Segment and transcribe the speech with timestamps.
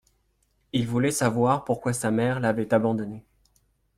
[0.73, 3.23] Il voulait savoir pourquoi sa mère l'avait abandonné.